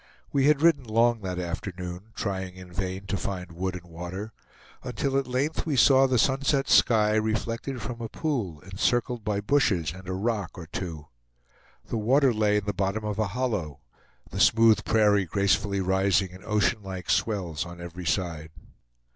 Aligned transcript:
We 0.31 0.45
had 0.47 0.63
ridden 0.63 0.85
long 0.85 1.21
that 1.21 1.37
afternoon, 1.37 2.07
trying 2.15 2.55
in 2.55 2.73
vain 2.73 3.05
to 3.05 3.17
find 3.17 3.51
wood 3.51 3.75
and 3.75 3.83
water, 3.85 4.33
until 4.83 5.15
at 5.15 5.27
length 5.27 5.67
we 5.67 5.75
saw 5.75 6.07
the 6.07 6.17
sunset 6.17 6.67
sky 6.69 7.13
reflected 7.13 7.83
from 7.83 8.01
a 8.01 8.09
pool 8.09 8.61
encircled 8.61 9.23
by 9.23 9.41
bushes 9.41 9.93
and 9.93 10.07
a 10.07 10.13
rock 10.13 10.57
or 10.57 10.65
two. 10.65 11.05
The 11.85 11.97
water 11.99 12.33
lay 12.33 12.57
in 12.57 12.65
the 12.65 12.73
bottom 12.73 13.05
of 13.05 13.19
a 13.19 13.27
hollow, 13.37 13.81
the 14.31 14.39
smooth 14.39 14.83
prairie 14.85 15.25
gracefully 15.25 15.81
rising 15.81 16.31
in 16.31 16.43
oceanlike 16.43 17.11
swells 17.11 17.63
on 17.63 17.79
every 17.79 18.07
side. 18.07 18.49